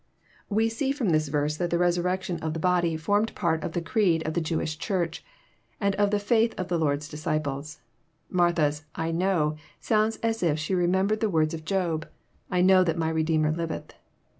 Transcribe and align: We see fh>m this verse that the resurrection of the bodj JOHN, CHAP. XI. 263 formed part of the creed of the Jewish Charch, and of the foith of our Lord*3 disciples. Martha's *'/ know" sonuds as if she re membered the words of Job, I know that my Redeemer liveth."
We 0.49 0.67
see 0.67 0.91
fh>m 0.95 1.11
this 1.11 1.27
verse 1.27 1.57
that 1.57 1.69
the 1.69 1.77
resurrection 1.77 2.37
of 2.39 2.55
the 2.55 2.59
bodj 2.59 2.97
JOHN, 2.97 2.97
CHAP. 2.97 3.01
XI. 3.03 3.05
263 3.05 3.05
formed 3.05 3.35
part 3.35 3.63
of 3.63 3.71
the 3.73 3.81
creed 3.83 4.23
of 4.27 4.33
the 4.33 4.41
Jewish 4.41 4.79
Charch, 4.79 5.21
and 5.79 5.93
of 5.97 6.09
the 6.09 6.17
foith 6.17 6.55
of 6.57 6.71
our 6.71 6.77
Lord*3 6.79 7.09
disciples. 7.11 7.81
Martha's 8.27 8.83
*'/ 8.91 9.13
know" 9.13 9.57
sonuds 9.79 10.17
as 10.23 10.41
if 10.41 10.57
she 10.57 10.73
re 10.73 10.87
membered 10.87 11.19
the 11.19 11.29
words 11.29 11.53
of 11.53 11.65
Job, 11.65 12.07
I 12.49 12.61
know 12.61 12.83
that 12.83 12.97
my 12.97 13.09
Redeemer 13.09 13.51
liveth." 13.51 13.93